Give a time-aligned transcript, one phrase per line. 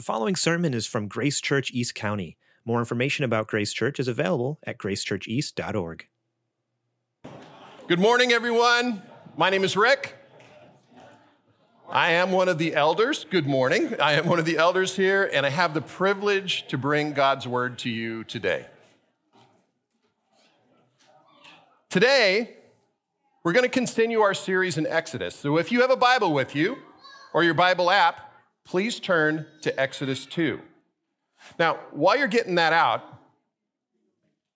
[0.00, 2.38] The following sermon is from Grace Church East County.
[2.64, 6.06] More information about Grace Church is available at gracechurcheast.org.
[7.86, 9.02] Good morning, everyone.
[9.36, 10.16] My name is Rick.
[11.90, 13.26] I am one of the elders.
[13.28, 13.94] Good morning.
[14.00, 17.46] I am one of the elders here, and I have the privilege to bring God's
[17.46, 18.68] word to you today.
[21.90, 22.56] Today,
[23.44, 25.36] we're going to continue our series in Exodus.
[25.36, 26.78] So if you have a Bible with you
[27.34, 28.29] or your Bible app,
[28.70, 30.60] please turn to Exodus 2.
[31.58, 33.02] Now, while you're getting that out,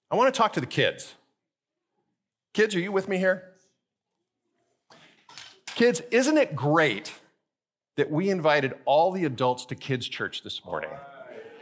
[0.09, 1.15] I want to talk to the kids.
[2.53, 3.55] Kids, are you with me here?
[5.75, 7.13] Kids, isn't it great
[7.97, 10.91] that we invited all the adults to kids' church this morning?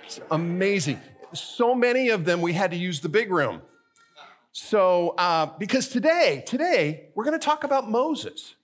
[0.05, 1.01] It's amazing.
[1.33, 3.63] So many of them, we had to use the big room.
[4.53, 8.57] So, uh, because today, today, we're going to talk about Moses.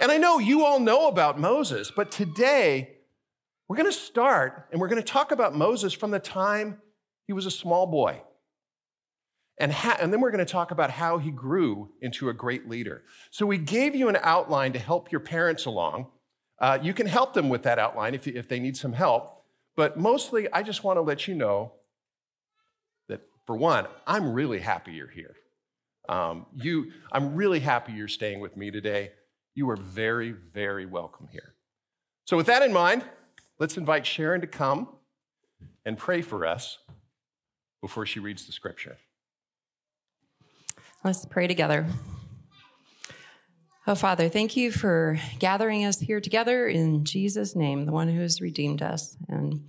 [0.00, 2.96] And I know you all know about Moses, but today,
[3.70, 6.78] we're going to start and we're going to talk about Moses from the time
[7.28, 8.20] he was a small boy.
[9.58, 12.68] And, ha- and then we're going to talk about how he grew into a great
[12.68, 13.04] leader.
[13.30, 16.08] So we gave you an outline to help your parents along.
[16.58, 19.44] Uh, you can help them with that outline if, if they need some help.
[19.76, 21.74] But mostly, I just want to let you know
[23.08, 25.36] that, for one, I'm really happy you're here.
[26.08, 29.12] Um, you, I'm really happy you're staying with me today.
[29.54, 31.54] You are very, very welcome here.
[32.24, 33.04] So, with that in mind,
[33.60, 34.88] Let's invite Sharon to come
[35.84, 36.78] and pray for us
[37.82, 38.96] before she reads the scripture.
[41.04, 41.86] Let's pray together.
[43.86, 48.20] Oh, Father, thank you for gathering us here together in Jesus' name, the one who
[48.20, 49.18] has redeemed us.
[49.28, 49.66] And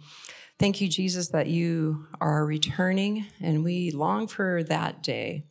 [0.57, 5.43] thank you, Jesus, that you are returning, and we long for that day.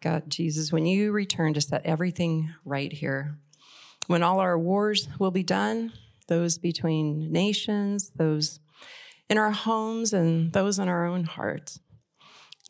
[0.00, 3.38] God, Jesus, when you return to set everything right here,
[4.08, 5.92] when all our wars will be done,
[6.28, 8.60] those between nations, those
[9.28, 11.80] in our homes, and those in our own hearts.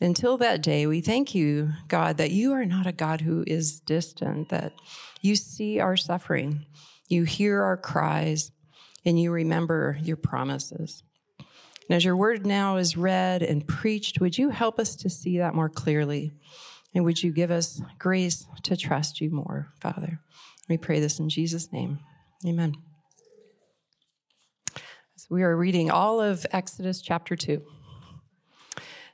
[0.01, 3.79] Until that day, we thank you, God, that you are not a God who is
[3.79, 4.73] distant, that
[5.21, 6.65] you see our suffering,
[7.07, 8.51] you hear our cries,
[9.05, 11.03] and you remember your promises.
[11.37, 15.37] And as your word now is read and preached, would you help us to see
[15.39, 16.33] that more clearly?
[16.93, 20.21] And would you give us grace to trust you more, Father?
[20.69, 21.99] We pray this in Jesus' name.
[22.45, 22.88] Amen.
[25.27, 27.61] We are reading all of Exodus chapter 2.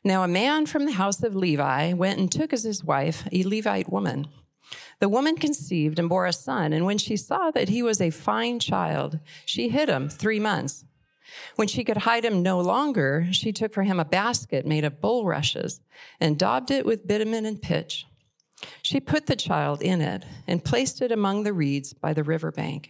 [0.04, 3.44] Now, a man from the house of Levi went and took as his wife a
[3.44, 4.28] Levite woman.
[5.00, 8.10] The woman conceived and bore a son, and when she saw that he was a
[8.10, 10.86] fine child, she hid him three months.
[11.56, 15.02] When she could hide him no longer, she took for him a basket made of
[15.02, 15.82] bulrushes
[16.20, 18.06] and daubed it with bitumen and pitch.
[18.82, 22.52] She put the child in it and placed it among the reeds by the river
[22.52, 22.90] bank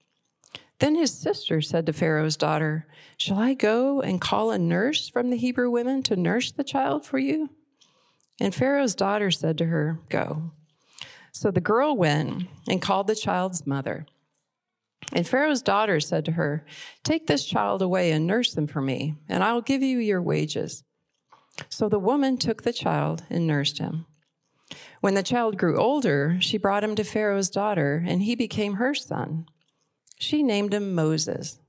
[0.81, 5.29] Then his sister said to Pharaoh's daughter, Shall I go and call a nurse from
[5.29, 7.51] the Hebrew women to nurse the child for you?
[8.39, 10.53] And Pharaoh's daughter said to her, Go.
[11.31, 14.07] So the girl went and called the child's mother.
[15.13, 16.65] And Pharaoh's daughter said to her,
[17.03, 20.83] Take this child away and nurse him for me, and I'll give you your wages.
[21.69, 24.07] So the woman took the child and nursed him.
[24.99, 28.95] When the child grew older, she brought him to Pharaoh's daughter, and he became her
[28.95, 29.45] son.
[30.21, 31.59] She named him Moses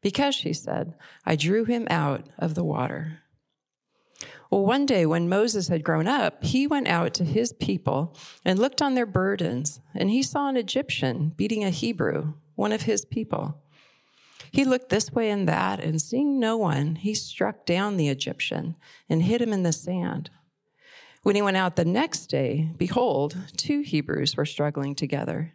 [0.00, 0.94] because she said,
[1.24, 3.20] I drew him out of the water.
[4.50, 8.58] Well, one day when Moses had grown up, he went out to his people and
[8.58, 13.04] looked on their burdens, and he saw an Egyptian beating a Hebrew, one of his
[13.04, 13.62] people.
[14.50, 18.74] He looked this way and that, and seeing no one, he struck down the Egyptian
[19.08, 20.30] and hid him in the sand.
[21.22, 25.54] When he went out the next day, behold, two Hebrews were struggling together.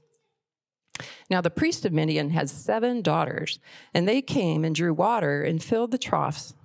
[1.31, 3.57] Now, the priest of Midian had seven daughters,
[3.93, 6.55] and they came and drew water and filled the troughs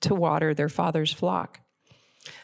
[0.00, 1.58] to water their father's flock.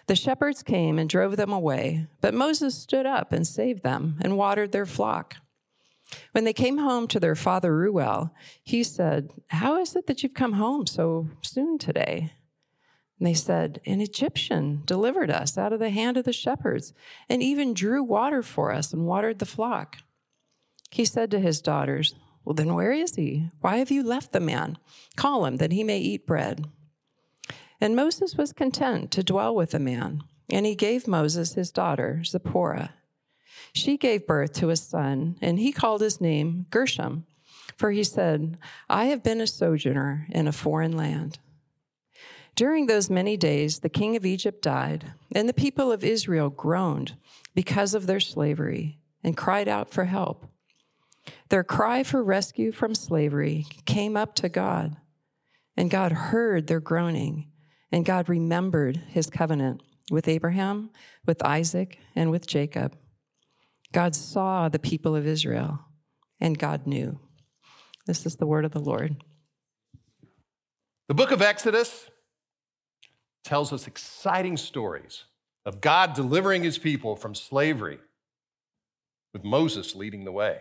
[0.08, 4.36] The shepherds came and drove them away, but Moses stood up and saved them and
[4.36, 5.36] watered their flock.
[6.32, 8.34] When they came home to their father Reuel,
[8.64, 12.32] he said, How is it that you've come home so soon today?
[13.20, 16.92] And they said, An Egyptian delivered us out of the hand of the shepherds,
[17.28, 19.98] and even drew water for us and watered the flock.
[20.90, 22.14] He said to his daughters,
[22.44, 23.50] Well, then where is he?
[23.60, 24.78] Why have you left the man?
[25.16, 26.66] Call him that he may eat bread.
[27.80, 32.22] And Moses was content to dwell with the man, and he gave Moses his daughter,
[32.24, 32.94] Zipporah.
[33.72, 37.26] She gave birth to a son, and he called his name Gershom,
[37.76, 38.58] for he said,
[38.88, 41.38] I have been a sojourner in a foreign land.
[42.56, 47.14] During those many days, the king of Egypt died, and the people of Israel groaned
[47.54, 50.46] because of their slavery and cried out for help.
[51.48, 54.96] Their cry for rescue from slavery came up to God,
[55.76, 57.50] and God heard their groaning,
[57.90, 60.90] and God remembered his covenant with Abraham,
[61.26, 62.96] with Isaac, and with Jacob.
[63.92, 65.80] God saw the people of Israel,
[66.40, 67.20] and God knew.
[68.06, 69.22] This is the word of the Lord.
[71.08, 72.10] The book of Exodus
[73.44, 75.24] tells us exciting stories
[75.64, 77.98] of God delivering his people from slavery,
[79.32, 80.58] with Moses leading the way.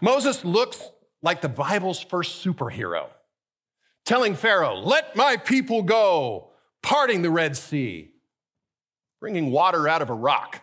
[0.00, 0.82] Moses looks
[1.22, 3.08] like the Bible's first superhero,
[4.04, 6.50] telling Pharaoh, Let my people go,
[6.82, 8.10] parting the Red Sea,
[9.20, 10.62] bringing water out of a rock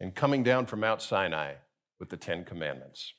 [0.00, 1.54] and coming down from Mount Sinai
[1.98, 3.12] with the Ten Commandments.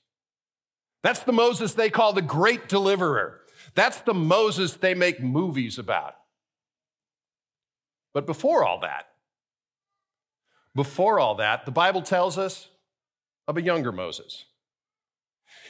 [1.03, 3.41] That's the Moses they call the great deliverer.
[3.75, 6.15] That's the Moses they make movies about.
[8.13, 9.07] But before all that,
[10.74, 12.69] before all that, the Bible tells us
[13.48, 14.45] of a younger Moses.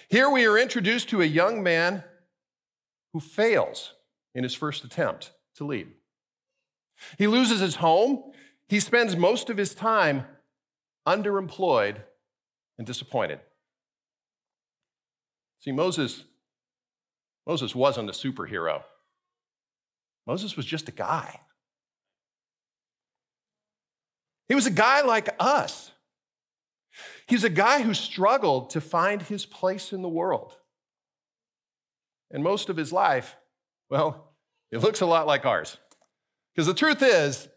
[0.10, 2.04] Here we are introduced to a young man
[3.14, 3.94] who fails
[4.34, 5.88] in his first attempt to lead.
[7.18, 8.32] He loses his home.
[8.68, 10.26] He spends most of his time
[11.08, 11.98] underemployed,
[12.78, 13.40] and disappointed.
[15.60, 16.24] See, Moses,
[17.48, 18.84] Moses wasn't a superhero.
[20.28, 21.40] Moses was just a guy.
[24.48, 25.92] He was a guy like us.
[27.28, 30.56] He's a guy who struggled to find his place in the world.
[32.32, 33.36] And most of his life,
[33.90, 34.34] well,
[34.72, 35.78] it looks a lot like ours.
[36.54, 37.48] Because the truth is,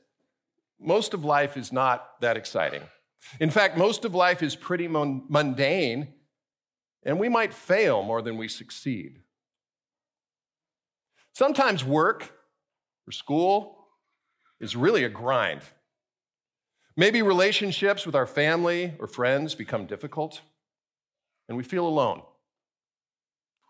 [0.81, 2.83] most of life is not that exciting.
[3.41, 6.15] In fact, most of life is pretty mundane,
[7.05, 9.21] and we might fail more than we succeed.
[11.33, 12.33] Sometimes work
[13.07, 13.87] or school
[14.61, 15.63] is really a grind.
[16.99, 20.41] Maybe relationships with our family or friends become difficult,
[21.49, 22.23] and we feel alone.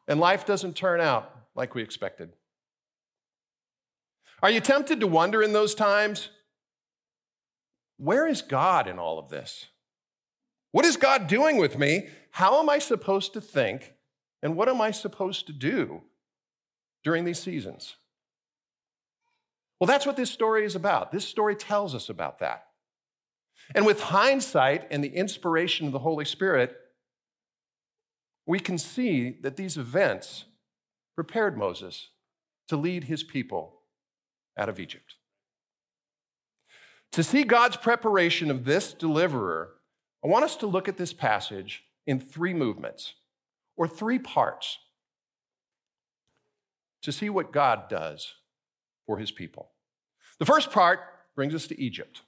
[0.08, 2.32] And life doesn't turn out like we expected.
[4.42, 6.30] Are you tempted to wonder in those times
[7.98, 9.66] where is God in all of this?
[10.72, 12.08] What is God doing with me?
[12.30, 13.92] How am I supposed to think?
[14.42, 16.00] And what am I supposed to do
[17.04, 17.96] during these seasons?
[19.78, 21.12] Well, that's what this story is about.
[21.12, 22.67] This story tells us about that.
[23.74, 26.76] And with hindsight and the inspiration of the Holy Spirit,
[28.46, 30.46] we can see that these events
[31.14, 32.08] prepared Moses
[32.68, 33.82] to lead his people
[34.56, 35.16] out of Egypt.
[37.12, 39.74] To see God's preparation of this deliverer,
[40.24, 43.14] I want us to look at this passage in three movements
[43.76, 44.78] or three parts
[47.02, 48.34] to see what God does
[49.06, 49.70] for his people.
[50.38, 51.00] The first part
[51.34, 52.22] brings us to Egypt.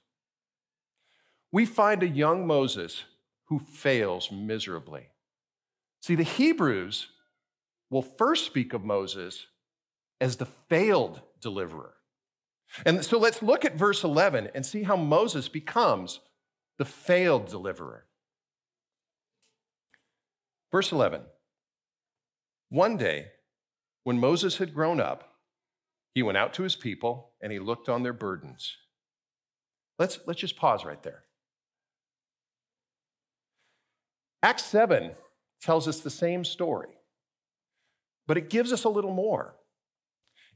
[1.51, 3.03] We find a young Moses
[3.45, 5.07] who fails miserably.
[6.01, 7.07] See, the Hebrews
[7.89, 9.47] will first speak of Moses
[10.19, 11.95] as the failed deliverer.
[12.85, 16.21] And so let's look at verse 11 and see how Moses becomes
[16.77, 18.05] the failed deliverer.
[20.71, 21.23] Verse 11
[22.69, 23.31] One day,
[24.03, 25.33] when Moses had grown up,
[26.15, 28.77] he went out to his people and he looked on their burdens.
[29.99, 31.23] Let's, let's just pause right there.
[34.43, 35.11] Acts 7
[35.61, 36.97] tells us the same story,
[38.27, 39.55] but it gives us a little more.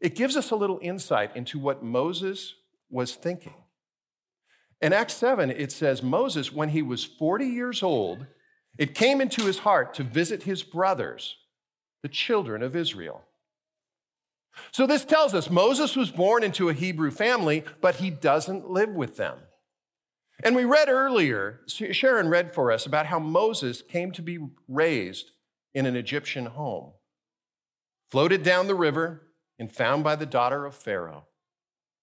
[0.01, 2.55] It gives us a little insight into what Moses
[2.89, 3.53] was thinking.
[4.81, 8.25] In Acts 7, it says Moses, when he was 40 years old,
[8.77, 11.37] it came into his heart to visit his brothers,
[12.01, 13.23] the children of Israel.
[14.71, 18.89] So this tells us Moses was born into a Hebrew family, but he doesn't live
[18.89, 19.37] with them.
[20.43, 25.31] And we read earlier, Sharon read for us about how Moses came to be raised
[25.73, 26.91] in an Egyptian home,
[28.09, 29.21] floated down the river,
[29.57, 31.25] and found by the daughter of Pharaoh.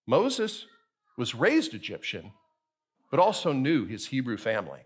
[0.07, 0.67] Moses
[1.19, 2.33] was raised Egyptian,
[3.11, 4.81] but also knew his Hebrew family.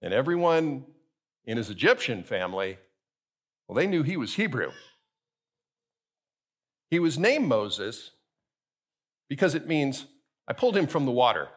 [0.00, 0.84] And everyone
[1.44, 2.78] in his Egyptian family,
[3.66, 4.70] well, they knew he was Hebrew.
[6.88, 8.12] He was named Moses
[9.28, 10.06] because it means
[10.48, 11.48] I pulled him from the water,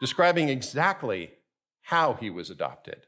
[0.00, 1.32] describing exactly
[1.82, 3.06] how he was adopted.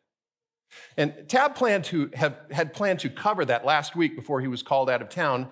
[0.97, 4.63] And Tab planned to have, had planned to cover that last week before he was
[4.63, 5.49] called out of town,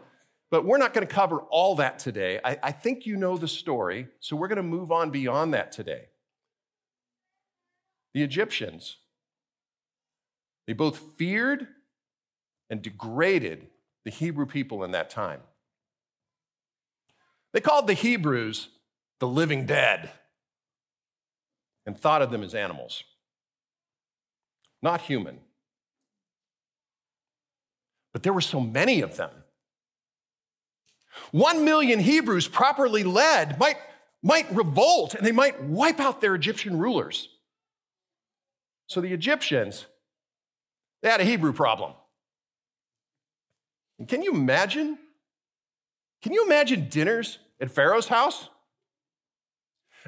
[0.51, 2.41] but we're not going to cover all that today.
[2.45, 5.73] I, I think you know the story, so we're going to move on beyond that
[5.73, 6.09] today.
[8.15, 8.99] The Egyptians,
[10.67, 11.69] they both feared
[12.69, 13.69] and degraded
[14.05, 15.41] the Hebrew people in that time.
[17.53, 18.69] They called the Hebrews
[19.23, 20.11] the living dead
[21.87, 23.05] and thought of them as animals,
[24.83, 25.39] not human.
[28.13, 29.31] But there were so many of them.
[31.31, 33.77] One million Hebrews properly led might,
[34.25, 37.29] might revolt and they might wipe out their Egyptian rulers.
[38.89, 39.87] So the Egyptians,
[41.01, 41.93] they had a Hebrew problem.
[44.01, 44.99] And can you imagine?
[46.23, 48.49] Can you imagine dinners at Pharaoh's house?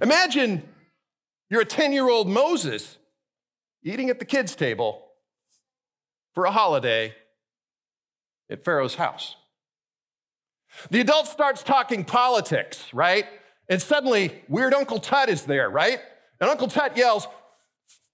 [0.02, 0.62] Imagine
[1.50, 2.98] you're a 10 year old Moses
[3.82, 5.06] eating at the kids' table
[6.34, 7.14] for a holiday
[8.50, 9.36] at Pharaoh's house.
[10.90, 13.26] The adult starts talking politics, right?
[13.68, 16.00] And suddenly, weird Uncle Tut is there, right?
[16.40, 17.28] And Uncle Tut yells,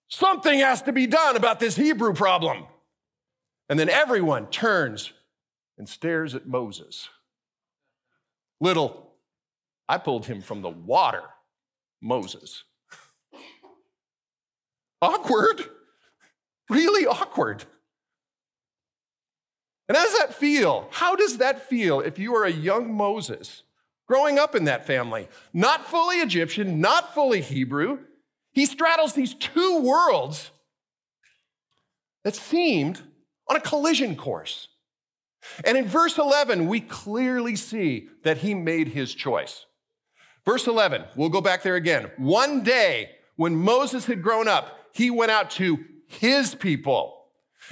[0.09, 2.65] Something has to be done about this Hebrew problem.
[3.69, 5.13] And then everyone turns
[5.79, 7.09] and stares at Moses.
[8.61, 9.13] Little,
[9.89, 11.23] I pulled him from the water,
[12.01, 12.65] Moses.
[15.03, 15.65] awkward,
[16.69, 17.65] really awkward.
[19.89, 20.89] And how does that feel?
[20.93, 23.65] How does that feel if you are a young Moses
[24.07, 25.29] growing up in that family?
[25.53, 27.99] Not fully Egyptian, not fully Hebrew.
[28.53, 30.53] He straddles these two worlds
[32.23, 33.03] that seemed
[33.49, 34.69] on a collision course.
[35.65, 39.67] And in verse 11, we clearly see that he made his choice.
[40.51, 42.11] Verse 11, we'll go back there again.
[42.17, 45.79] One day, when Moses had grown up, he went out to
[46.09, 47.27] his people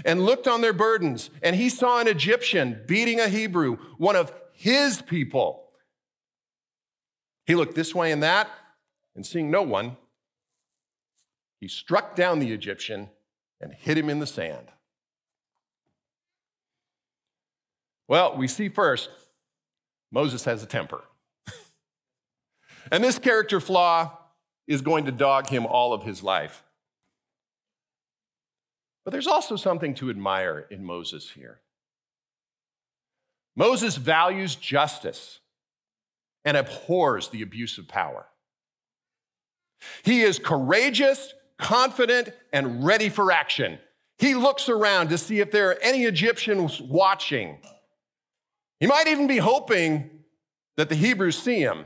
[0.04, 4.32] and looked on their burdens, and he saw an Egyptian beating a Hebrew, one of
[4.52, 5.64] his people.
[7.46, 8.48] He looked this way and that,
[9.16, 9.96] and seeing no one,
[11.58, 13.08] he struck down the Egyptian
[13.60, 14.68] and hit him in the sand.
[18.06, 19.10] Well, we see first,
[20.12, 21.02] Moses has a temper.
[22.90, 24.16] And this character flaw
[24.66, 26.62] is going to dog him all of his life.
[29.04, 31.60] But there's also something to admire in Moses here.
[33.56, 35.40] Moses values justice
[36.44, 38.26] and abhors the abuse of power.
[40.02, 43.78] He is courageous, confident, and ready for action.
[44.18, 47.58] He looks around to see if there are any Egyptians watching
[48.80, 50.10] he might even be hoping
[50.76, 51.84] that the Hebrews see him.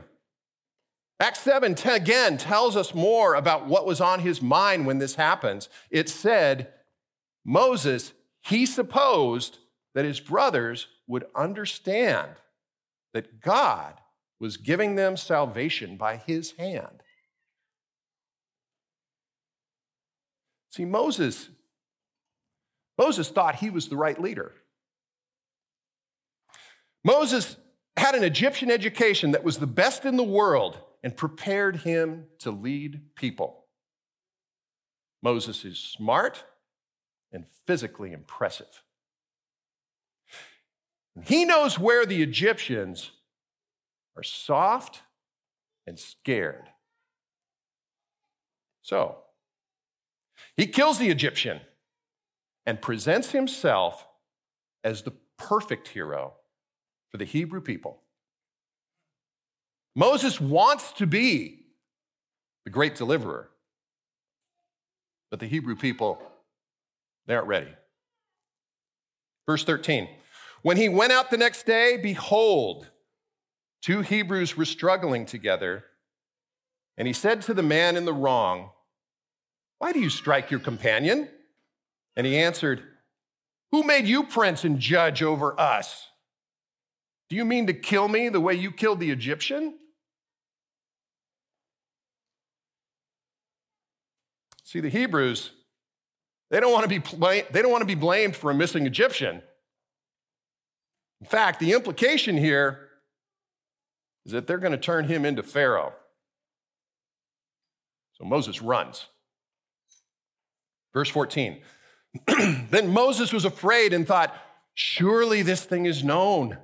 [1.19, 5.69] Acts 7 again tells us more about what was on his mind when this happens.
[5.89, 6.73] It said,
[7.45, 9.59] Moses, he supposed
[9.93, 12.31] that his brothers would understand
[13.13, 13.95] that God
[14.39, 17.03] was giving them salvation by his hand.
[20.71, 21.49] See, Moses,
[22.97, 24.53] Moses thought he was the right leader.
[27.03, 27.57] Moses
[27.95, 32.49] had an Egyptian education that was the best in the world and prepared him to
[32.49, 33.65] lead people.
[35.21, 36.43] Moses is smart
[37.31, 38.83] and physically impressive.
[41.25, 43.11] He knows where the Egyptians
[44.17, 45.01] are soft
[45.85, 46.69] and scared.
[48.81, 49.17] So,
[50.55, 51.61] he kills the Egyptian
[52.65, 54.07] and presents himself
[54.83, 56.33] as the perfect hero
[57.09, 58.02] for the Hebrew people.
[59.95, 61.65] Moses wants to be
[62.65, 63.49] the great deliverer,
[65.29, 66.21] but the Hebrew people,
[67.27, 67.73] they aren't ready.
[69.45, 70.07] Verse 13
[70.61, 72.89] When he went out the next day, behold,
[73.81, 75.85] two Hebrews were struggling together.
[76.95, 78.69] And he said to the man in the wrong,
[79.79, 81.27] Why do you strike your companion?
[82.15, 82.83] And he answered,
[83.71, 86.09] Who made you prince and judge over us?
[87.29, 89.79] Do you mean to kill me the way you killed the Egyptian?
[94.73, 95.51] See, the Hebrews,
[96.49, 99.43] they don't want to be, they don't want to be blamed for a missing Egyptian.
[101.21, 102.89] In fact, the implication here
[104.25, 105.93] is that they're going to turn him into Pharaoh.
[108.13, 109.05] So Moses runs.
[110.91, 111.61] Verse 14.
[112.71, 114.35] then Moses was afraid and thought,
[114.73, 116.57] Surely this thing is known.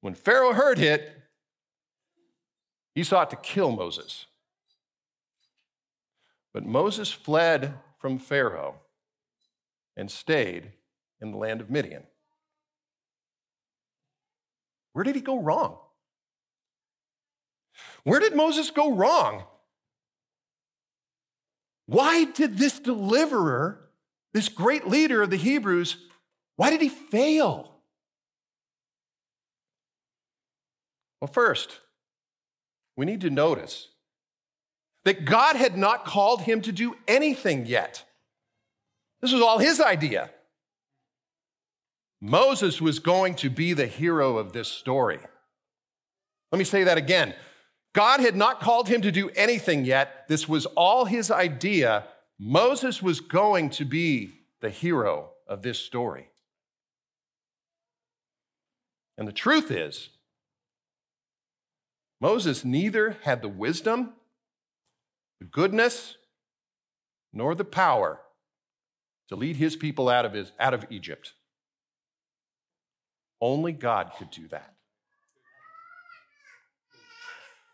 [0.00, 1.18] When Pharaoh heard it,
[2.94, 4.24] he sought to kill Moses.
[6.56, 8.76] But Moses fled from Pharaoh
[9.94, 10.72] and stayed
[11.20, 12.04] in the land of Midian.
[14.94, 15.76] Where did he go wrong?
[18.04, 19.44] Where did Moses go wrong?
[21.84, 23.90] Why did this deliverer,
[24.32, 25.98] this great leader of the Hebrews,
[26.56, 27.70] why did he fail?
[31.20, 31.80] Well, first,
[32.96, 33.88] we need to notice
[35.06, 38.04] that God had not called him to do anything yet.
[39.20, 40.30] This was all his idea.
[42.20, 45.20] Moses was going to be the hero of this story.
[46.50, 47.34] Let me say that again.
[47.94, 50.26] God had not called him to do anything yet.
[50.26, 52.08] This was all his idea.
[52.36, 56.30] Moses was going to be the hero of this story.
[59.16, 60.08] And the truth is,
[62.20, 64.14] Moses neither had the wisdom,
[65.40, 66.16] the goodness,
[67.32, 68.20] nor the power
[69.28, 71.34] to lead his people out of, his, out of Egypt.
[73.40, 74.72] Only God could do that.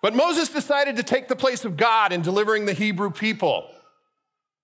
[0.01, 3.69] But Moses decided to take the place of God in delivering the Hebrew people.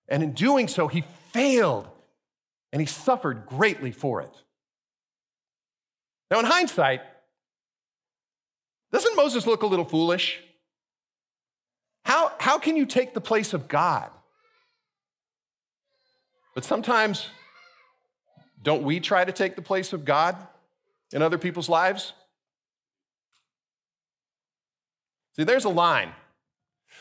[0.09, 1.87] And in doing so, he failed
[2.73, 4.33] and he suffered greatly for it.
[6.29, 7.01] Now, in hindsight,
[8.91, 10.41] doesn't Moses look a little foolish?
[12.59, 14.11] How, can you take the place of God?
[16.53, 17.29] But sometimes,
[18.61, 20.35] don't we try to take the place of God
[21.13, 22.11] in other people's lives?
[25.37, 26.11] See, there's a line.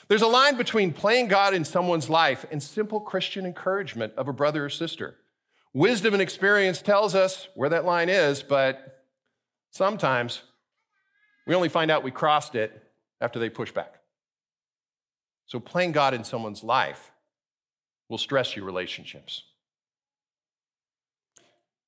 [0.06, 4.32] There's a line between playing God in someone's life and simple Christian encouragement of a
[4.32, 5.16] brother or sister.
[5.74, 9.06] Wisdom and experience tells us where that line is, but
[9.72, 10.42] sometimes
[11.48, 12.80] we only find out we crossed it
[13.20, 13.97] after they push back.
[15.48, 17.10] So, playing God in someone's life
[18.08, 19.44] will stress your relationships.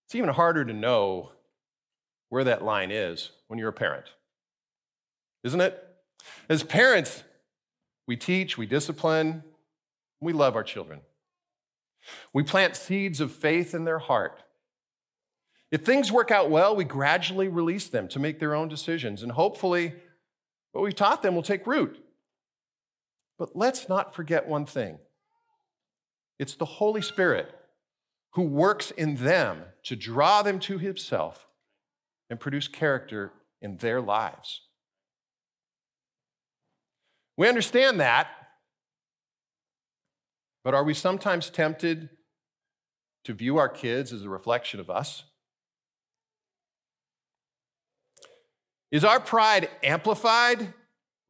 [0.07, 1.31] It's even harder to know
[2.31, 4.07] where that line is when you're a parent,
[5.45, 5.87] isn't it?
[6.49, 7.23] As parents,
[8.07, 9.45] we teach, we discipline,
[10.21, 11.01] we love our children.
[12.33, 14.43] We plant seeds of faith in their heart.
[15.71, 19.33] If things work out well, we gradually release them to make their own decisions, and
[19.33, 19.95] hopefully,
[20.73, 22.03] what we've taught them will take root.
[23.41, 24.99] But let's not forget one thing
[26.39, 27.51] it's the Holy Spirit
[28.35, 31.49] who works in them to draw them to Himself
[32.29, 34.61] and produce character in their lives.
[37.39, 38.29] We understand that,
[40.63, 42.11] but are we sometimes tempted
[43.25, 45.25] to view our kids as a reflection of us?
[48.93, 50.75] Is our pride amplified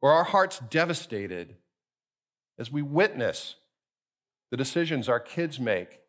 [0.01, 1.55] or our hearts devastated
[2.61, 3.55] as we witness
[4.51, 6.01] the decisions our kids make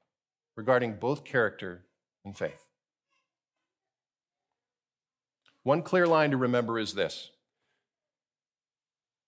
[0.55, 1.87] regarding both character
[2.27, 2.67] and faith?
[5.63, 7.31] One clear line to remember is this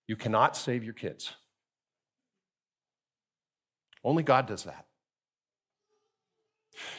[0.07, 1.33] you cannot save your kids.
[4.03, 4.85] Only God does that.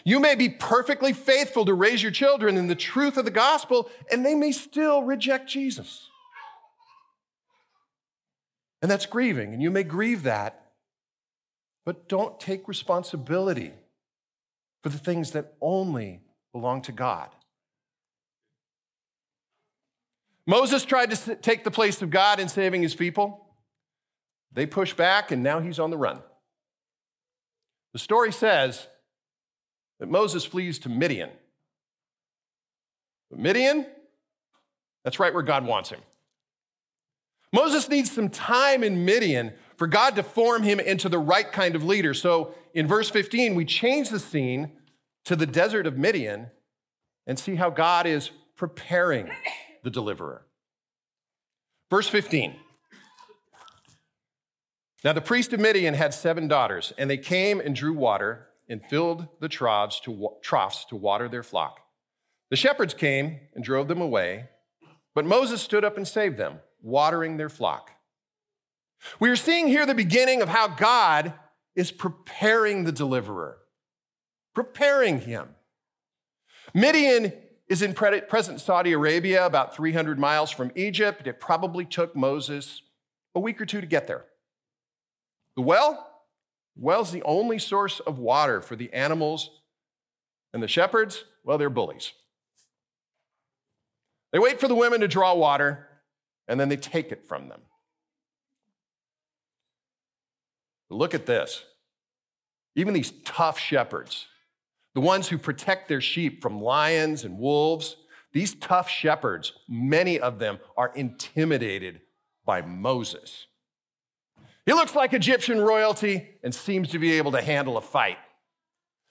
[0.05, 3.89] You may be perfectly faithful to raise your children in the truth of the gospel,
[4.11, 6.09] and they may still reject Jesus.
[8.83, 10.73] And that's grieving, and you may grieve that,
[11.85, 13.73] but don't take responsibility
[14.83, 16.21] for the things that only
[16.53, 17.31] belong to God.
[20.47, 23.47] Moses tried to take the place of God in saving his people.
[24.53, 26.21] They pushed back, and now he's on the run.
[27.93, 28.87] The story says
[29.99, 31.31] that Moses flees to Midian.
[33.31, 33.87] But Midian,
[35.03, 36.01] that's right where God wants him.
[37.53, 41.77] Moses needs some time in Midian for God to form him into the right kind
[41.77, 42.15] of leader.
[42.15, 44.73] So in verse 15, we change the scene
[45.25, 46.49] to the desert of Midian
[47.27, 49.31] and see how God is preparing
[49.83, 50.47] the deliverer.
[51.91, 52.57] Verse 15.
[55.05, 58.83] Now the priest of Midian had seven daughters, and they came and drew water and
[58.85, 61.81] filled the troughs to, troughs to water their flock.
[62.51, 64.49] The shepherds came and drove them away,
[65.15, 67.91] but Moses stood up and saved them, watering their flock.
[69.21, 71.33] We are seeing here the beginning of how God
[71.75, 73.59] is preparing the deliverer,
[74.55, 75.49] preparing him.
[76.75, 77.33] Midian
[77.69, 81.27] is in present Saudi Arabia, about 300 miles from Egypt.
[81.27, 82.83] It probably took Moses
[83.35, 84.25] a week or two to get there.
[85.57, 86.23] The well,
[86.77, 89.51] well's the only source of water for the animals
[90.53, 91.25] and the shepherds.
[91.45, 92.13] Well, they're bullies.
[94.33, 95.86] They wait for the women to draw water,
[96.49, 97.63] and then they take it from them.
[100.89, 101.65] Look at this.
[102.75, 104.27] Even these tough shepherds,
[104.95, 107.97] the ones who protect their sheep from lions and wolves,
[108.33, 112.01] these tough shepherds, many of them are intimidated
[112.45, 113.47] by Moses.
[114.67, 118.19] He looks like Egyptian royalty and seems to be able to handle a fight.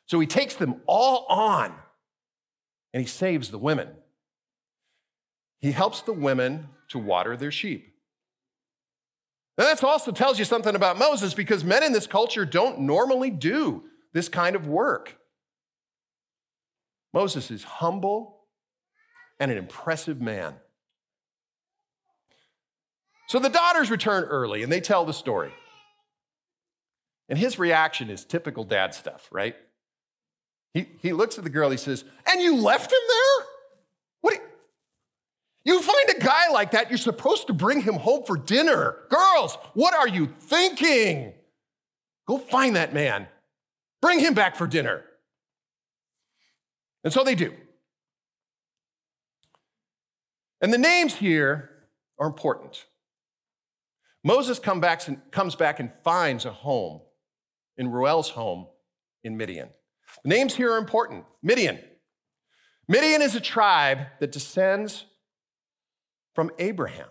[0.06, 1.74] So he takes them all on
[2.93, 3.89] and he saves the women.
[5.60, 7.93] He helps the women to water their sheep.
[9.58, 13.30] And that also tells you something about Moses because men in this culture don't normally
[13.30, 15.17] do this kind of work.
[17.13, 18.41] Moses is humble
[19.39, 20.56] and an impressive man.
[23.28, 25.54] So the daughters return early and they tell the story.
[27.30, 29.56] And his reaction is typical dad stuff, right?
[30.74, 33.48] He, he looks at the girl, he says, And you left him there?
[35.65, 38.97] You find a guy like that, you're supposed to bring him home for dinner.
[39.10, 41.34] Girls, what are you thinking?
[42.28, 43.28] Go find that man.
[43.99, 45.04] Bring him back for dinner.
[47.04, 47.54] And so they do.
[50.62, 51.71] And the names here
[52.19, 52.86] are important.
[54.23, 57.01] Moses come back comes back and finds a home
[57.78, 58.67] in Reuel's home
[59.23, 59.69] in Midian.
[60.23, 61.25] The names here are important.
[61.43, 61.80] Midian.
[62.88, 65.06] Midian is a tribe that descends
[66.36, 67.08] from Abraham.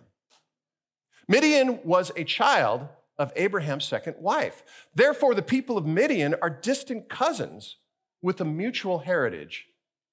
[1.26, 2.86] Midian was a child
[3.18, 4.62] of Abraham's second wife.
[4.94, 7.78] Therefore, the people of Midian are distant cousins
[8.20, 9.66] with a mutual heritage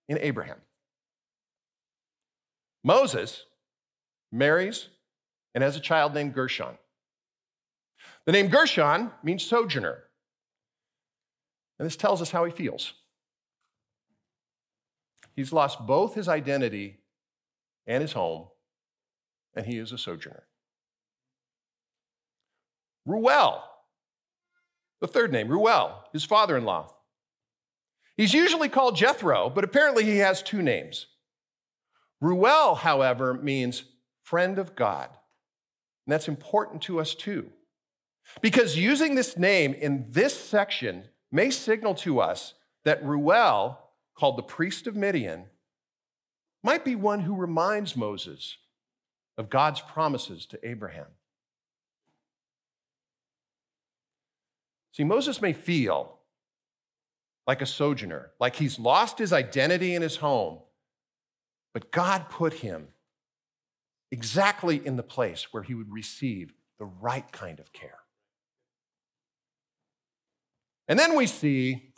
[0.07, 0.57] in Abraham.
[2.83, 3.45] Moses
[4.31, 4.87] marries
[5.53, 6.77] and has a child named Gershon.
[8.25, 10.03] The name Gershon means sojourner.
[11.77, 12.93] And this tells us how he feels.
[15.35, 16.99] He's lost both his identity
[17.87, 18.47] and his home
[19.55, 20.43] and he is a sojourner.
[23.05, 23.63] Reuel,
[24.99, 26.93] the third name, Reuel, his father in law.
[28.15, 31.07] He's usually called Jethro, but apparently he has two names.
[32.19, 33.83] Reuel, however, means
[34.21, 35.09] friend of God.
[36.05, 37.49] And that's important to us too.
[38.41, 42.53] Because using this name in this section may signal to us
[42.85, 43.79] that Reuel,
[44.15, 45.45] called the priest of Midian,
[46.63, 48.57] might be one who reminds Moses
[49.41, 51.07] of God's promises to Abraham.
[54.93, 56.19] See, Moses may feel
[57.47, 60.59] like a sojourner, like he's lost his identity in his home,
[61.73, 62.89] but God put him
[64.11, 67.97] exactly in the place where he would receive the right kind of care.
[70.87, 71.93] And then we see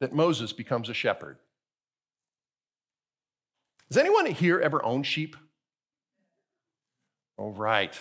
[0.00, 1.36] that Moses becomes a shepherd.
[3.90, 5.36] Does anyone here ever own sheep?
[7.36, 7.92] All right.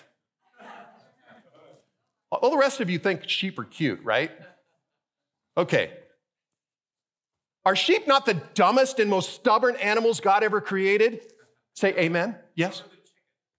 [2.31, 4.31] All the rest of you think sheep are cute, right?
[5.57, 5.91] Okay.
[7.65, 11.21] Are sheep not the dumbest and most stubborn animals God ever created?
[11.73, 12.35] Say amen.
[12.55, 12.83] Yes?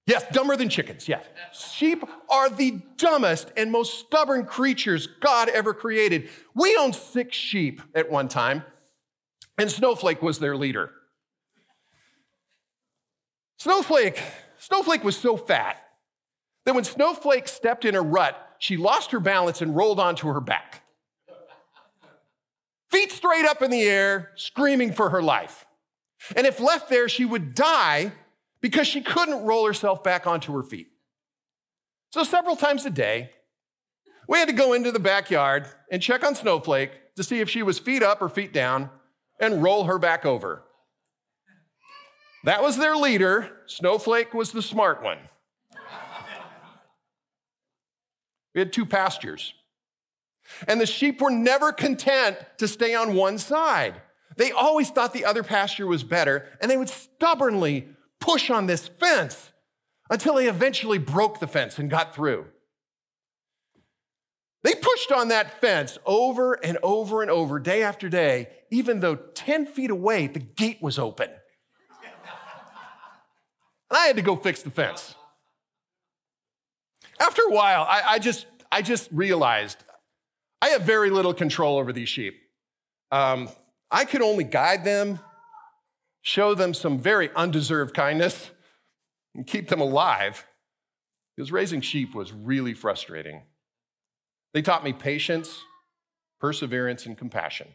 [0.07, 1.25] Yes, dumber than chickens, yes.
[1.53, 6.29] Sheep are the dumbest and most stubborn creatures God ever created.
[6.55, 8.62] We owned six sheep at one time,
[9.59, 10.93] and Snowflake was their leader.
[13.59, 14.23] Snowflake
[14.66, 15.81] Snowflake was so fat
[16.64, 20.40] that when Snowflake stepped in a rut, she lost her balance and rolled onto her
[20.40, 20.83] back.
[22.90, 25.66] Feet straight up in the air, screaming for her life.
[26.35, 28.11] And if left there, she would die
[28.61, 30.88] because she couldn't roll herself back onto her feet.
[32.11, 33.31] So, several times a day,
[34.29, 37.62] we had to go into the backyard and check on Snowflake to see if she
[37.62, 38.90] was feet up or feet down
[39.38, 40.65] and roll her back over.
[42.47, 43.51] That was their leader.
[43.67, 45.19] Snowflake was the smart one.
[48.55, 49.53] We had two pastures.
[50.69, 54.01] And the sheep were never content to stay on one side.
[54.37, 57.89] They always thought the other pasture was better, and they would stubbornly
[58.21, 59.51] push on this fence
[60.09, 62.47] until they eventually broke the fence and got through.
[64.63, 69.17] They pushed on that fence over and over and over, day after day, even though
[69.17, 71.31] 10 feet away, the gate was open.
[73.90, 75.14] And I had to go fix the fence.
[77.20, 79.79] After a while, I, I just, I just realized
[80.61, 82.40] I have very little control over these sheep.
[83.12, 83.49] Um,
[83.90, 85.20] I could only guide them,
[86.22, 88.51] show them some very undeserved kindness,
[89.35, 90.46] and keep them alive
[91.37, 93.42] because raising sheep was really frustrating.
[94.55, 95.61] They taught me patience,
[96.40, 97.68] perseverance, and compassion.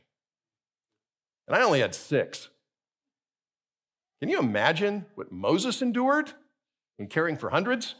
[1.48, 2.50] And I only had six.
[4.22, 6.32] Can you imagine what Moses endured
[7.00, 7.96] in caring for hundreds?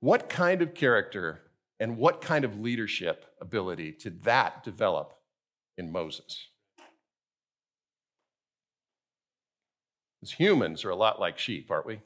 [0.00, 1.40] What kind of character
[1.80, 5.14] and what kind of leadership ability did that develop
[5.78, 6.48] in Moses?
[10.22, 12.00] As humans are a lot like sheep, aren't we?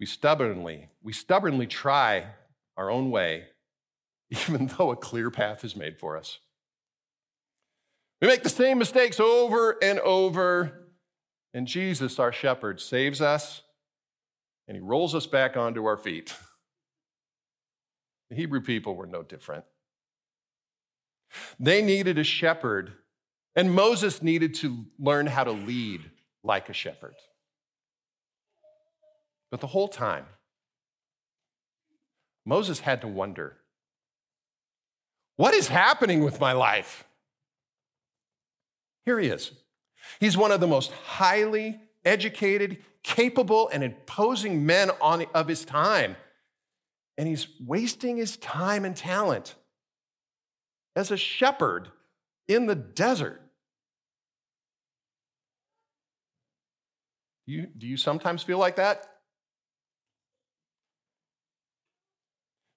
[0.00, 2.28] We stubbornly, we stubbornly try
[2.78, 3.44] our own way,
[4.30, 6.38] even though a clear path is made for us.
[8.24, 10.88] We make the same mistakes over and over,
[11.52, 13.60] and Jesus, our shepherd, saves us
[14.66, 16.34] and he rolls us back onto our feet.
[18.30, 19.66] The Hebrew people were no different.
[21.60, 22.94] They needed a shepherd,
[23.54, 26.10] and Moses needed to learn how to lead
[26.42, 27.16] like a shepherd.
[29.50, 30.24] But the whole time,
[32.46, 33.58] Moses had to wonder
[35.36, 37.04] what is happening with my life?
[39.04, 39.52] Here he is.
[40.20, 46.16] He's one of the most highly educated, capable, and imposing men on, of his time.
[47.16, 49.54] And he's wasting his time and talent
[50.96, 51.88] as a shepherd
[52.48, 53.40] in the desert.
[57.46, 59.06] You, do you sometimes feel like that?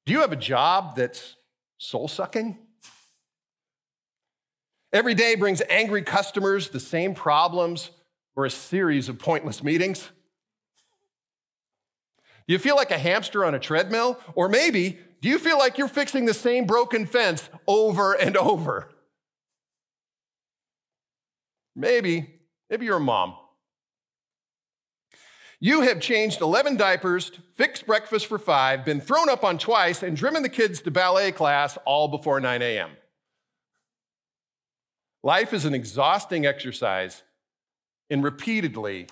[0.06, 1.36] Do you have a job that's
[1.78, 2.58] soul sucking?
[4.94, 7.92] Every day brings angry customers, the same problems,
[8.36, 10.10] or a series of pointless meetings?
[12.48, 14.20] Do you feel like a hamster on a treadmill?
[14.36, 18.90] Or maybe, do you feel like you're fixing the same broken fence over and over?
[21.76, 23.36] Maybe, maybe you're a mom.
[25.60, 30.16] You have changed 11 diapers, fixed breakfast for five, been thrown up on twice, and
[30.16, 32.92] driven the kids to ballet class all before 9 a.m.
[35.24, 37.24] Life is an exhausting exercise
[38.10, 39.08] in repeatedly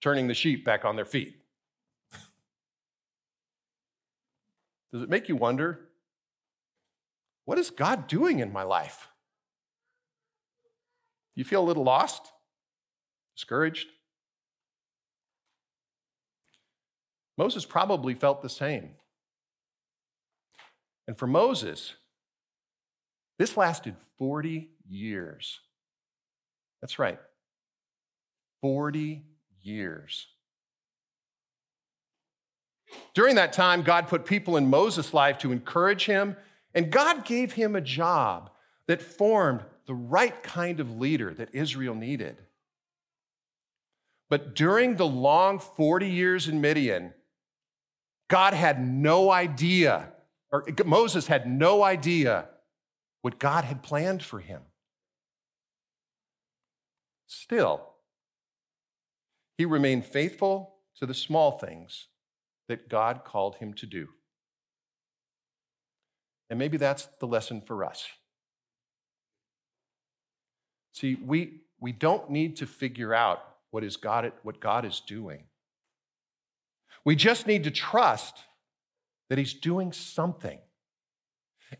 [0.00, 1.36] turning the sheep back on their feet.
[4.92, 5.88] Does it make you wonder
[7.44, 9.08] what is God doing in my life?
[11.34, 12.32] You feel a little lost,
[13.36, 13.88] discouraged?
[17.38, 18.90] Moses probably felt the same.
[21.08, 21.94] And for Moses,
[23.38, 25.58] this lasted 40 years.
[26.80, 27.18] That's right,
[28.60, 29.24] 40
[29.62, 30.26] years.
[33.14, 36.36] During that time, God put people in Moses' life to encourage him,
[36.74, 38.50] and God gave him a job
[38.86, 42.36] that formed the right kind of leader that Israel needed.
[44.28, 47.12] But during the long 40 years in Midian,
[48.28, 50.12] God had no idea,
[50.50, 52.48] or Moses had no idea
[53.20, 54.62] what God had planned for him.
[57.32, 57.80] Still,
[59.56, 62.08] he remained faithful to the small things
[62.68, 64.08] that God called him to do.
[66.50, 68.06] And maybe that's the lesson for us.
[70.92, 73.38] See, we, we don't need to figure out
[73.70, 75.44] what, is God, what God is doing.
[77.02, 78.40] We just need to trust
[79.30, 80.58] that He's doing something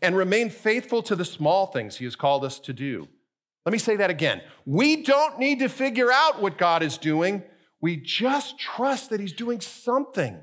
[0.01, 3.07] and remain faithful to the small things He has called us to do.
[3.65, 4.41] Let me say that again.
[4.65, 7.43] We don't need to figure out what God is doing.
[7.79, 10.41] We just trust that He's doing something.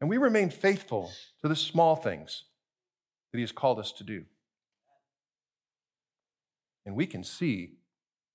[0.00, 2.44] And we remain faithful to the small things
[3.32, 4.24] that He has called us to do.
[6.84, 7.74] And we can see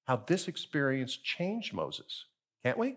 [0.06, 2.26] how this experience changed Moses,
[2.64, 2.96] can't we?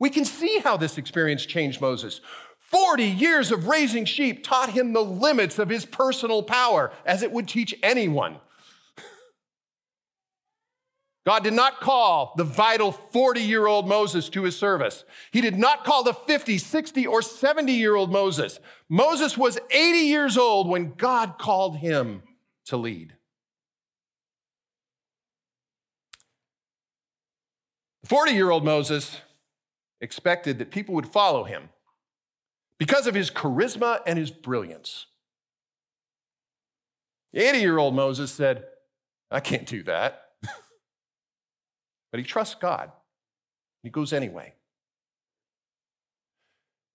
[0.00, 2.20] We can see how this experience changed Moses.
[2.58, 7.32] 40 years of raising sheep taught him the limits of his personal power, as it
[7.32, 8.36] would teach anyone.
[11.28, 15.04] God did not call the vital 40 year old Moses to his service.
[15.30, 18.60] He did not call the 50, 60, or 70 year old Moses.
[18.88, 22.22] Moses was 80 years old when God called him
[22.64, 23.12] to lead.
[28.04, 29.20] The 40 year old Moses
[30.00, 31.68] expected that people would follow him
[32.78, 35.04] because of his charisma and his brilliance.
[37.34, 38.64] The 80 year old Moses said,
[39.30, 40.27] I can't do that.
[42.10, 42.90] But he trusts God.
[43.82, 44.54] He goes anyway.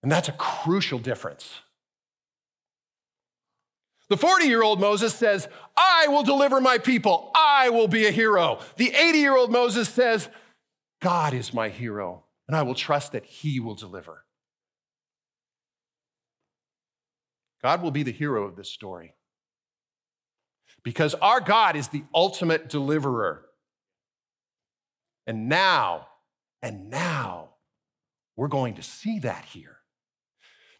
[0.02, 1.62] And that's a crucial difference.
[4.10, 5.48] The 40 year old Moses says,
[5.78, 7.32] I will deliver my people.
[7.36, 8.60] I will be a hero.
[8.76, 10.30] The 80 year old Moses says,
[11.02, 14.26] God is my hero, and I will trust that he will deliver.
[17.62, 19.16] God will be the hero of this story
[20.84, 23.46] because our God is the ultimate deliverer.
[25.26, 26.08] And now,
[26.62, 27.50] and now,
[28.36, 29.78] we're going to see that here.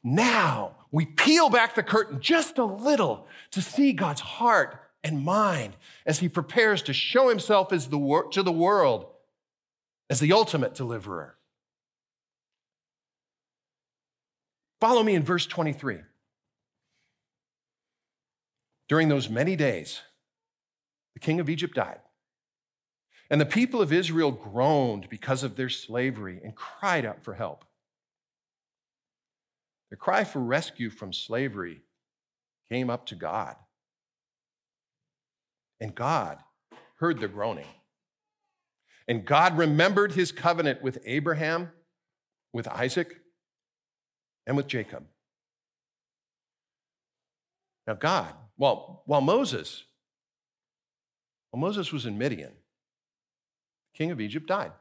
[0.04, 5.76] Now we peel back the curtain just a little to see God's heart and mind
[6.06, 9.06] as he prepares to show himself as the wor- to the world
[10.10, 11.38] as the ultimate deliverer.
[14.82, 16.00] Follow me in verse 23.
[18.90, 20.02] During those many days,
[21.14, 22.00] the king of Egypt died.
[23.34, 27.66] And the people of Israel groaned because of their slavery and cried out for help.
[29.90, 31.82] The cry for rescue from slavery
[32.72, 33.56] came up to God.
[35.82, 36.38] And God
[37.00, 37.66] heard their groaning.
[39.08, 41.72] And God remembered his covenant with Abraham,
[42.54, 43.16] with Isaac,
[44.46, 45.06] and with Jacob.
[47.88, 49.86] Now, God, well, while Moses,
[51.50, 52.52] while Moses was in Midian,
[53.94, 54.72] king of Egypt died.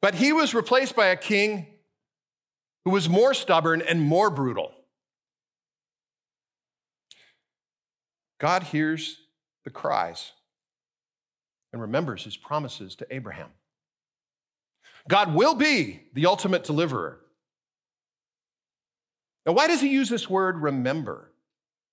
[0.00, 1.66] But he was replaced by a king
[2.84, 4.72] who was more stubborn and more brutal.
[8.38, 9.18] God hears
[9.64, 10.32] the cries
[11.72, 13.50] and remembers his promises to Abraham.
[15.08, 17.20] God will be the ultimate deliverer.
[19.46, 21.32] Now, why does he use this word remember?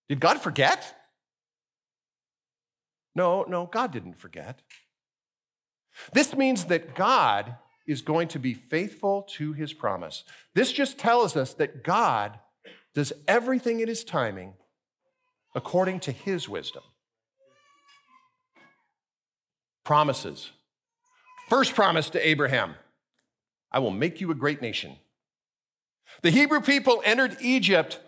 [0.09, 0.95] Did God forget?
[3.15, 4.61] No, no, God didn't forget.
[6.13, 7.55] This means that God
[7.87, 10.23] is going to be faithful to his promise.
[10.53, 12.39] This just tells us that God
[12.93, 14.53] does everything in his timing
[15.55, 16.83] according to his wisdom.
[19.83, 20.51] Promises.
[21.47, 22.75] First promise to Abraham
[23.71, 24.97] I will make you a great nation.
[26.21, 27.99] The Hebrew people entered Egypt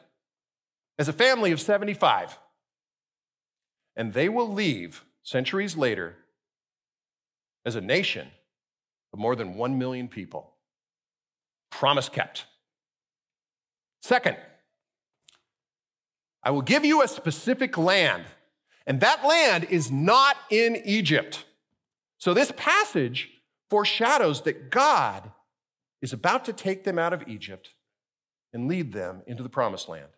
[0.97, 2.38] as a family of 75,
[3.95, 6.15] and they will leave centuries later
[7.69, 8.27] as a nation
[9.13, 10.55] of more than 1 million people.
[11.69, 12.47] Promise kept.
[14.01, 14.38] Second,
[16.43, 18.23] I will give you a specific land,
[18.88, 21.45] and that land is not in Egypt.
[22.17, 23.29] So this passage
[23.69, 25.32] foreshadows that God
[26.01, 27.75] is about to take them out of Egypt
[28.51, 30.10] and lead them into the promised land.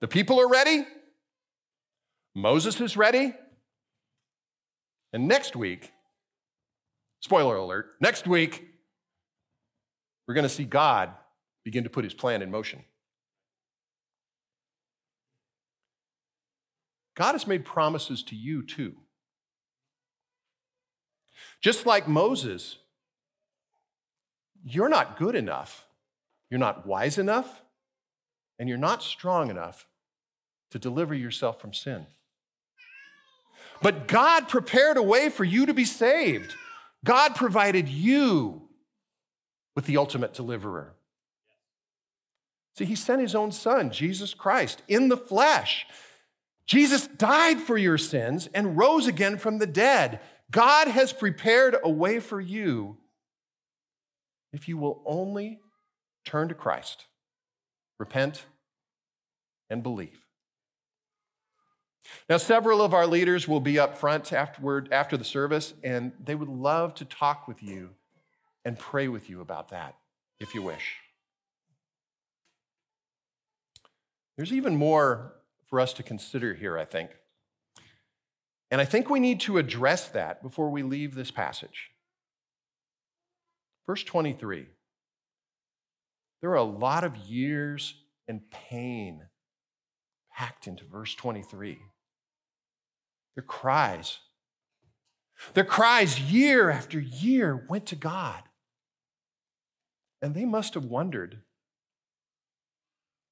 [0.00, 0.86] The people are ready.
[2.34, 3.34] Moses is ready.
[5.14, 5.92] And next week,
[7.20, 8.68] spoiler alert, next week,
[10.26, 11.10] we're going to see God
[11.64, 12.82] begin to put his plan in motion.
[17.14, 18.96] God has made promises to you too.
[21.60, 22.78] Just like Moses,
[24.64, 25.86] you're not good enough,
[26.50, 27.62] you're not wise enough,
[28.58, 29.86] and you're not strong enough
[30.72, 32.08] to deliver yourself from sin.
[33.84, 36.54] But God prepared a way for you to be saved.
[37.04, 38.62] God provided you
[39.76, 40.94] with the ultimate deliverer.
[42.78, 45.86] See, He sent His own Son, Jesus Christ, in the flesh.
[46.66, 50.20] Jesus died for your sins and rose again from the dead.
[50.50, 52.96] God has prepared a way for you
[54.54, 55.60] if you will only
[56.24, 57.04] turn to Christ,
[57.98, 58.46] repent,
[59.68, 60.23] and believe.
[62.28, 66.34] Now, several of our leaders will be up front afterward, after the service, and they
[66.34, 67.90] would love to talk with you
[68.64, 69.96] and pray with you about that,
[70.40, 70.96] if you wish.
[74.36, 75.34] There's even more
[75.68, 77.10] for us to consider here, I think.
[78.70, 81.90] And I think we need to address that before we leave this passage.
[83.86, 84.66] Verse 23
[86.44, 87.94] there are a lot of years
[88.28, 89.22] and pain
[90.30, 91.78] packed into verse 23.
[93.34, 94.18] Their cries,
[95.54, 98.42] their cries year after year went to God.
[100.22, 101.42] And they must have wondered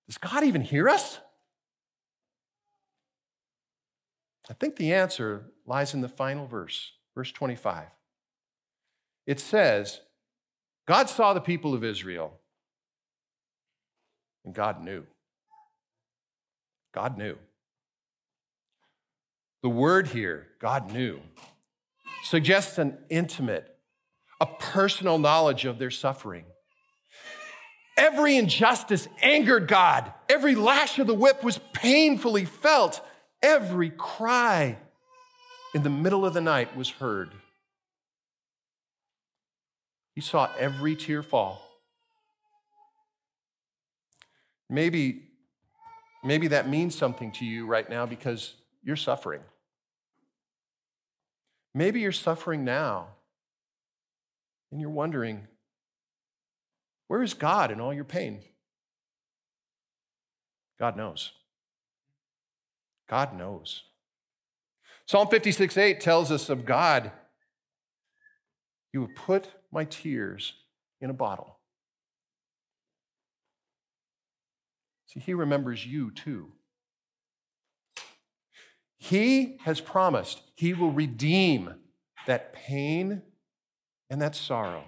[0.08, 1.20] does God even hear us?
[4.50, 7.86] I think the answer lies in the final verse, verse 25.
[9.26, 10.00] It says,
[10.86, 12.40] God saw the people of Israel,
[14.44, 15.04] and God knew.
[16.92, 17.38] God knew.
[19.62, 21.20] The word here, God knew,
[22.24, 23.76] suggests an intimate,
[24.40, 26.44] a personal knowledge of their suffering.
[27.96, 30.12] Every injustice angered God.
[30.28, 33.00] Every lash of the whip was painfully felt.
[33.40, 34.78] Every cry
[35.74, 37.30] in the middle of the night was heard.
[40.14, 41.62] He saw every tear fall.
[44.68, 45.28] Maybe,
[46.24, 49.42] maybe that means something to you right now because you're suffering.
[51.74, 53.08] Maybe you're suffering now
[54.70, 55.46] and you're wondering,
[57.08, 58.42] where is God in all your pain?
[60.78, 61.32] God knows.
[63.08, 63.84] God knows.
[65.06, 67.12] Psalm 56 8 tells us of God,
[68.92, 70.54] You have put my tears
[71.00, 71.58] in a bottle.
[75.06, 76.52] See, He remembers you too.
[79.02, 81.74] He has promised He will redeem
[82.28, 83.22] that pain
[84.08, 84.84] and that sorrow.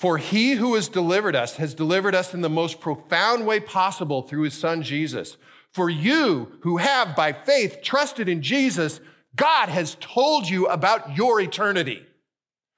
[0.00, 4.22] For he who has delivered us has delivered us in the most profound way possible
[4.22, 5.36] through his son Jesus.
[5.70, 9.00] For you who have by faith trusted in Jesus,
[9.34, 12.06] God has told you about your eternity.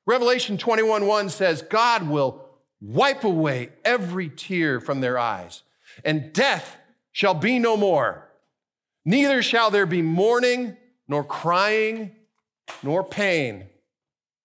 [0.07, 2.45] Revelation 21 1 says, God will
[2.81, 5.63] wipe away every tear from their eyes,
[6.05, 6.79] and death
[7.13, 8.28] shall be no more.
[9.05, 10.77] Neither shall there be mourning,
[11.07, 12.13] nor crying,
[12.83, 13.67] nor pain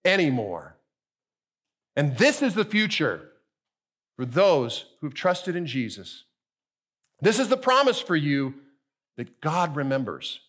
[0.05, 0.77] anymore.
[1.95, 3.29] And this is the future
[4.15, 6.23] for those who've trusted in Jesus.
[7.21, 8.55] This is the promise for you
[9.17, 10.39] that God remembers,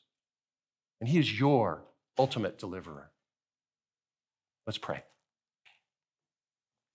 [1.01, 1.83] and He is your
[2.19, 3.11] ultimate deliverer.
[4.67, 5.03] Let's pray.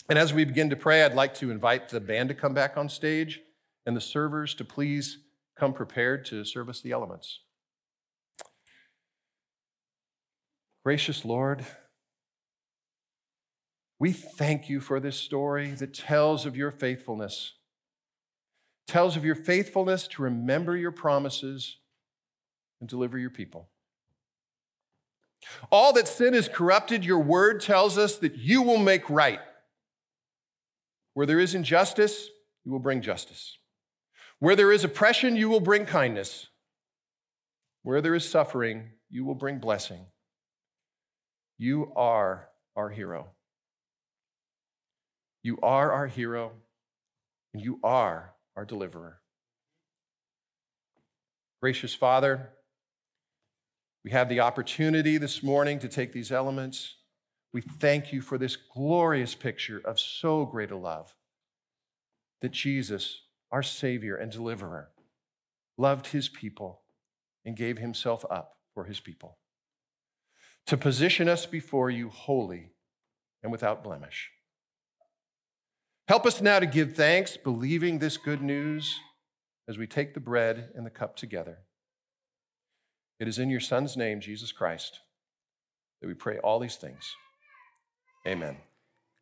[0.09, 2.77] And as we begin to pray, I'd like to invite the band to come back
[2.77, 3.41] on stage
[3.85, 5.19] and the servers to please
[5.59, 7.41] come prepared to service the elements.
[10.85, 11.65] Gracious Lord,
[13.99, 17.55] we thank you for this story that tells of your faithfulness,
[18.87, 21.77] tells of your faithfulness to remember your promises
[22.79, 23.69] and deliver your people.
[25.69, 29.39] All that sin has corrupted, your word tells us that you will make right.
[31.13, 32.29] Where there is injustice,
[32.63, 33.57] you will bring justice.
[34.39, 36.47] Where there is oppression, you will bring kindness.
[37.83, 40.05] Where there is suffering, you will bring blessing.
[41.57, 43.31] You are our hero.
[45.43, 46.51] You are our hero,
[47.53, 49.19] and you are our deliverer.
[51.61, 52.49] Gracious Father,
[54.03, 56.95] we have the opportunity this morning to take these elements.
[57.51, 61.15] We thank you for this glorious picture of so great a love
[62.41, 63.21] that Jesus,
[63.51, 64.89] our Savior and deliverer,
[65.77, 66.81] loved his people
[67.45, 69.37] and gave himself up for his people
[70.69, 72.71] to position us before you holy
[73.41, 74.29] and without blemish.
[76.07, 78.99] Help us now to give thanks, believing this good news
[79.67, 81.59] as we take the bread and the cup together.
[83.19, 84.99] It is in your Son's name, Jesus Christ,
[86.01, 87.15] that we pray all these things.
[88.27, 88.57] Amen.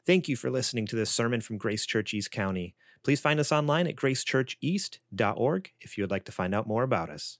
[0.06, 2.76] Thank you for listening to this sermon from Grace Church East County.
[3.08, 7.10] Please find us online at gracechurcheast.org if you would like to find out more about
[7.10, 7.38] us.